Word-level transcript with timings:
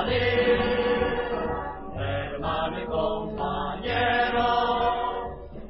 Salir, 0.00 0.56
hermano 1.94 2.80
y 2.80 2.86
compañero, 2.86 4.46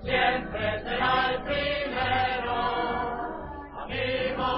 siempre 0.00 0.80
será 0.82 1.32
el 1.32 1.42
primero, 1.42 2.56
amigo 3.82 4.50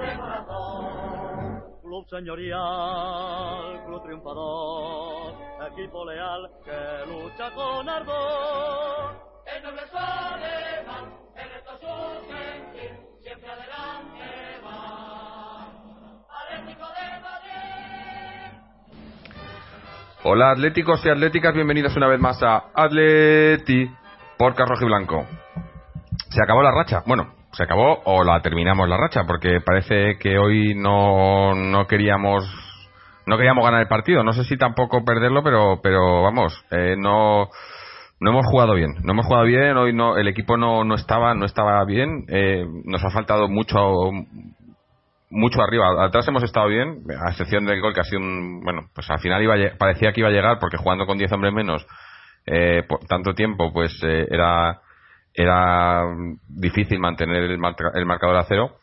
de 0.00 0.10
corazón. 0.16 1.64
Club 1.82 2.04
Señorial, 2.08 3.82
Club 3.86 4.02
Triunfador, 4.04 5.34
equipo 5.72 6.04
leal 6.04 6.50
que 6.64 7.06
lucha 7.10 7.50
con 7.50 7.88
ardor. 7.88 9.16
El 9.44 9.60
nombre 9.64 9.84
suele 9.88 10.84
dar. 10.86 11.29
Hola 20.22 20.50
atléticos 20.50 21.00
y 21.06 21.08
atléticas, 21.08 21.54
bienvenidos 21.54 21.96
una 21.96 22.06
vez 22.06 22.20
más 22.20 22.42
a 22.42 22.64
Atleti 22.74 23.90
por 24.36 24.54
Rojo 24.54 24.84
y 24.84 24.86
Blanco. 24.86 25.26
Se 26.28 26.42
acabó 26.42 26.62
la 26.62 26.72
racha, 26.72 27.02
bueno, 27.06 27.32
se 27.52 27.62
acabó 27.62 28.02
o 28.04 28.22
la 28.22 28.42
terminamos 28.42 28.86
la 28.86 28.98
racha, 28.98 29.24
porque 29.26 29.62
parece 29.64 30.18
que 30.18 30.36
hoy 30.36 30.74
no, 30.74 31.54
no 31.54 31.86
queríamos 31.86 32.44
no 33.24 33.38
queríamos 33.38 33.64
ganar 33.64 33.80
el 33.80 33.88
partido, 33.88 34.22
no 34.22 34.34
sé 34.34 34.44
si 34.44 34.58
tampoco 34.58 35.06
perderlo, 35.06 35.42
pero 35.42 35.80
pero 35.82 36.22
vamos, 36.22 36.52
eh, 36.70 36.96
no 36.98 37.48
no 38.20 38.30
hemos 38.30 38.44
jugado 38.44 38.74
bien, 38.74 38.90
no 39.02 39.12
hemos 39.14 39.24
jugado 39.24 39.46
bien, 39.46 39.74
hoy 39.78 39.94
no 39.94 40.18
el 40.18 40.28
equipo 40.28 40.58
no, 40.58 40.84
no 40.84 40.96
estaba 40.96 41.34
no 41.34 41.46
estaba 41.46 41.82
bien, 41.86 42.26
eh, 42.28 42.66
nos 42.84 43.02
ha 43.02 43.10
faltado 43.10 43.48
mucho 43.48 43.78
mucho 45.30 45.62
arriba. 45.62 46.04
Atrás 46.04 46.26
hemos 46.28 46.42
estado 46.42 46.68
bien, 46.68 47.02
a 47.24 47.30
excepción 47.30 47.64
del 47.64 47.80
gol 47.80 47.94
que 47.94 48.00
ha 48.00 48.04
sido 48.04 48.20
un. 48.20 48.62
Bueno, 48.62 48.82
pues 48.94 49.08
al 49.10 49.20
final 49.20 49.42
iba 49.42 49.54
parecía 49.78 50.12
que 50.12 50.20
iba 50.20 50.28
a 50.28 50.32
llegar 50.32 50.58
porque 50.58 50.76
jugando 50.76 51.06
con 51.06 51.18
10 51.18 51.30
hombres 51.32 51.52
menos 51.54 51.86
eh, 52.46 52.82
por 52.88 53.00
tanto 53.06 53.34
tiempo, 53.34 53.72
pues 53.72 53.92
eh, 54.02 54.26
era 54.30 54.80
era 55.32 56.04
difícil 56.48 56.98
mantener 56.98 57.44
el, 57.44 57.58
marca- 57.58 57.92
el 57.94 58.04
marcador 58.06 58.36
a 58.36 58.44
cero. 58.44 58.76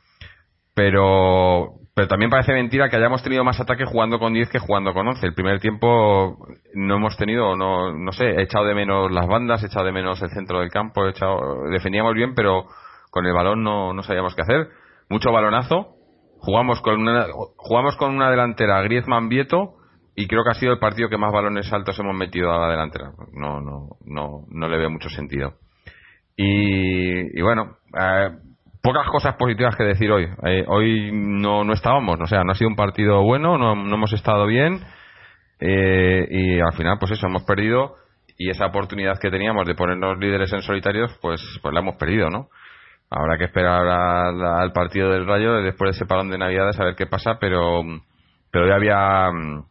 Pero, 0.73 1.72
pero 1.95 2.08
también 2.08 2.30
parece 2.30 2.53
mentira 2.53 2.88
que 2.88 2.95
hayamos 2.98 3.23
tenido 3.23 3.44
más 3.44 3.59
ataque 3.59 3.86
jugando 3.86 4.20
con 4.20 4.31
10 4.34 4.50
que 4.50 4.59
jugando 4.59 4.94
con 4.94 5.08
11. 5.08 5.25
El 5.25 5.34
primer 5.34 5.59
tiempo 5.59 6.38
no 6.75 6.95
hemos 6.98 7.18
tenido, 7.18 7.56
no, 7.56 7.92
no 7.94 8.12
sé, 8.12 8.25
he 8.25 8.44
echado 8.44 8.66
de 8.66 8.75
menos 8.75 9.12
las 9.12 9.25
bandas, 9.28 9.64
he 9.64 9.68
echado 9.68 9.86
de 9.88 9.92
menos 9.92 10.22
el 10.22 10.30
centro 10.30 10.59
del 10.59 10.70
campo, 10.70 11.06
he 11.06 11.09
echado, 11.09 11.64
defendíamos 11.72 12.14
bien, 12.14 12.36
pero 12.36 12.68
con 13.09 13.25
el 13.25 13.34
balón 13.34 13.64
no, 13.64 13.92
no 13.94 14.03
sabíamos 14.03 14.36
qué 14.36 14.44
hacer. 14.44 14.68
Mucho 15.09 15.31
balonazo, 15.31 15.95
jugamos 16.40 16.82
con 16.82 17.02
una, 17.02 17.28
jugamos 17.58 17.96
con 17.98 18.16
una 18.16 18.30
delantera 18.30 18.82
Griezmann 18.82 19.30
Vieto 19.30 19.76
y 20.16 20.28
creo 20.28 20.44
que 20.44 20.50
ha 20.50 20.60
sido 20.60 20.74
el 20.74 20.80
partido 20.80 21.10
que 21.10 21.18
más 21.18 21.32
balones 21.32 21.72
altos 21.72 21.98
hemos 22.00 22.16
metido 22.16 22.52
a 22.52 22.60
la 22.60 22.72
delantera. 22.72 23.12
No 23.34 23.62
no 23.62 23.90
no 24.06 24.46
no 24.50 24.68
le 24.68 24.78
veo 24.78 24.90
mucho 24.90 25.10
sentido. 25.10 25.54
Y, 26.36 27.40
y 27.40 27.42
bueno 27.42 27.78
eh, 28.00 28.30
pocas 28.81 29.08
cosas 29.09 29.36
positivas 29.36 29.76
que 29.76 29.84
decir 29.84 30.12
hoy. 30.12 30.28
Eh, 30.44 30.66
hoy 30.68 31.12
no 31.12 31.64
no 31.64 31.74
estábamos 31.74 32.20
o 32.20 32.26
sea 32.28 32.44
no 32.44 32.52
ha 32.52 32.56
sido 32.56 32.70
un 32.70 32.76
partido 32.76 33.22
bueno 33.24 33.58
no, 33.58 33.76
no 33.76 33.96
hemos 33.96 34.14
estado 34.14 34.46
bien 34.46 34.81
eh, 35.59 36.28
y 36.30 36.59
al 36.59 36.74
final 36.74 36.97
pues 37.00 37.12
eso 37.12 37.28
hemos 37.28 37.44
perdido 37.44 37.96
y 38.38 38.50
esa 38.50 38.68
oportunidad 38.68 39.20
que 39.20 39.31
teníamos 39.31 39.66
de 39.66 39.74
ponernos 39.76 40.18
líderes 40.20 40.53
en 40.53 40.62
solitarios 40.62 41.18
pues 41.22 41.42
pues 41.62 41.74
la 41.74 41.80
hemos 41.80 41.96
perdido 41.96 42.30
no 42.30 42.50
Habrá 43.09 43.38
que 43.38 43.45
esperar 43.45 43.88
al, 43.88 44.72
partido 44.73 45.12
del 45.12 45.25
Rayo 45.25 45.53
después 45.62 45.91
de 45.91 45.97
ese 45.97 46.06
parón 46.06 46.29
de 46.29 46.38
Navidades 46.38 46.79
a 46.79 46.84
ver 46.85 46.95
qué 46.95 47.07
pasa, 47.07 47.38
pero 47.40 47.81
pero 48.51 48.68
ya 48.68 48.75
había 48.75 49.31
mm, 49.31 49.63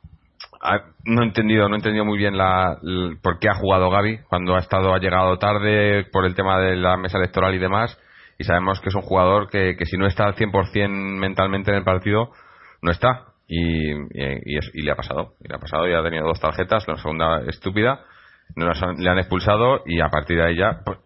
no 1.04 1.22
he 1.22 1.26
entendido 1.26 1.68
no 1.68 2.04
muy 2.04 2.18
bien 2.18 2.36
la, 2.36 2.76
por 3.22 3.38
qué 3.38 3.48
ha 3.48 3.54
jugado 3.54 3.90
Gaby 3.90 4.20
cuando 4.28 4.56
ha 4.56 4.60
estado 4.60 4.94
ha 4.94 4.98
llegado 4.98 5.38
tarde 5.38 6.04
por 6.12 6.24
el 6.24 6.34
tema 6.34 6.58
de 6.60 6.76
la 6.76 6.96
mesa 6.96 7.18
electoral 7.18 7.54
y 7.54 7.58
demás. 7.58 7.98
Y 8.38 8.44
sabemos 8.44 8.80
que 8.80 8.88
es 8.90 8.94
un 8.94 9.02
jugador 9.02 9.48
que, 9.48 9.76
que 9.76 9.86
si 9.86 9.96
no 9.96 10.06
está 10.06 10.26
al 10.26 10.34
100% 10.34 10.88
mentalmente 10.88 11.70
en 11.70 11.78
el 11.78 11.84
partido 11.84 12.30
no 12.82 12.90
está. 12.90 13.26
Y, 13.48 13.92
y, 13.92 14.58
y 14.74 14.82
le 14.82 14.90
ha 14.90 14.96
pasado. 14.96 15.34
Y 15.40 15.48
le 15.48 15.54
ha 15.54 15.58
pasado 15.58 15.88
y 15.88 15.94
ha 15.94 16.02
tenido 16.02 16.26
dos 16.26 16.40
tarjetas 16.40 16.86
la 16.88 16.96
segunda 16.96 17.42
estúpida 17.46 18.00
no 18.54 18.66
las 18.66 18.80
han- 18.82 18.96
le 18.96 19.10
han 19.10 19.18
expulsado 19.18 19.82
y 19.86 20.00
a 20.00 20.08
partir 20.08 20.36
de 20.38 20.44
ahí 20.44 20.56
ya 20.56 20.80
pues, 20.84 20.98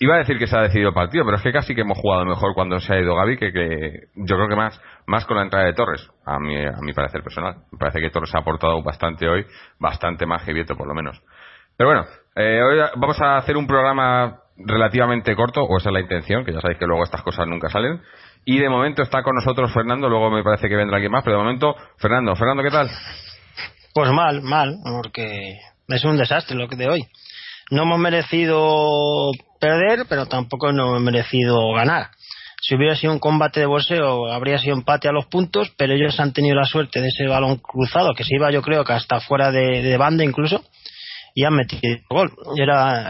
Iba 0.00 0.16
a 0.16 0.18
decir 0.18 0.38
que 0.38 0.46
se 0.46 0.56
ha 0.56 0.62
decidido 0.62 0.88
el 0.88 0.94
partido, 0.94 1.24
pero 1.24 1.36
es 1.36 1.42
que 1.42 1.52
casi 1.52 1.74
que 1.74 1.80
hemos 1.80 1.98
jugado 1.98 2.24
mejor 2.24 2.54
cuando 2.54 2.78
se 2.78 2.92
ha 2.92 3.00
ido 3.00 3.14
Gaby 3.14 3.38
que, 3.38 4.08
yo 4.14 4.36
creo 4.36 4.48
que 4.48 4.56
más 4.56 4.80
más 5.08 5.24
con 5.24 5.38
la 5.38 5.42
entrada 5.44 5.64
de 5.64 5.72
Torres, 5.72 6.06
a 6.26 6.38
mi, 6.38 6.54
a 6.64 6.76
mi 6.82 6.92
parecer 6.92 7.22
personal. 7.22 7.56
Me 7.72 7.78
parece 7.78 8.00
que 8.00 8.10
Torres 8.10 8.34
ha 8.34 8.40
aportado 8.40 8.82
bastante 8.82 9.26
hoy, 9.26 9.46
bastante 9.78 10.26
más 10.26 10.44
que 10.44 10.52
Vieto 10.52 10.76
por 10.76 10.86
lo 10.86 10.94
menos. 10.94 11.20
Pero 11.76 11.88
bueno, 11.88 12.06
eh, 12.36 12.60
hoy 12.62 12.78
vamos 12.96 13.20
a 13.20 13.38
hacer 13.38 13.56
un 13.56 13.66
programa 13.66 14.40
relativamente 14.58 15.34
corto, 15.34 15.62
o 15.62 15.78
esa 15.78 15.88
es 15.88 15.92
la 15.94 16.00
intención, 16.00 16.44
que 16.44 16.52
ya 16.52 16.60
sabéis 16.60 16.78
que 16.78 16.86
luego 16.86 17.04
estas 17.04 17.22
cosas 17.22 17.46
nunca 17.46 17.70
salen. 17.70 18.02
Y 18.44 18.58
de 18.58 18.68
momento 18.68 19.02
está 19.02 19.22
con 19.22 19.34
nosotros 19.34 19.72
Fernando, 19.72 20.08
luego 20.08 20.30
me 20.30 20.42
parece 20.42 20.68
que 20.68 20.76
vendrá 20.76 20.96
alguien 20.96 21.12
más, 21.12 21.24
pero 21.24 21.38
de 21.38 21.44
momento, 21.44 21.74
Fernando, 21.96 22.36
Fernando, 22.36 22.62
¿qué 22.62 22.70
tal? 22.70 22.90
Pues 23.94 24.10
mal, 24.12 24.42
mal, 24.42 24.76
porque 24.84 25.58
es 25.88 26.04
un 26.04 26.18
desastre 26.18 26.56
lo 26.56 26.68
que 26.68 26.76
de 26.76 26.88
hoy. 26.88 27.00
No 27.70 27.82
hemos 27.84 27.98
merecido 27.98 29.30
perder, 29.58 30.06
pero 30.08 30.26
tampoco 30.26 30.72
no 30.72 30.88
hemos 30.88 31.02
merecido 31.02 31.72
ganar. 31.72 32.10
Si 32.60 32.74
hubiera 32.74 32.96
sido 32.96 33.12
un 33.12 33.20
combate 33.20 33.60
de 33.60 33.66
boxeo, 33.66 34.32
habría 34.32 34.58
sido 34.58 34.74
empate 34.74 35.08
a 35.08 35.12
los 35.12 35.26
puntos, 35.26 35.72
pero 35.76 35.94
ellos 35.94 36.18
han 36.18 36.32
tenido 36.32 36.56
la 36.56 36.64
suerte 36.64 37.00
de 37.00 37.08
ese 37.08 37.26
balón 37.26 37.56
cruzado, 37.56 38.14
que 38.14 38.24
se 38.24 38.34
iba 38.34 38.50
yo 38.50 38.62
creo 38.62 38.84
que 38.84 38.92
hasta 38.92 39.20
fuera 39.20 39.52
de, 39.52 39.96
banda 39.96 40.24
incluso, 40.24 40.64
y 41.34 41.44
han 41.44 41.54
metido 41.54 41.98
gol. 42.10 42.32
Y 42.56 42.62
era 42.62 43.06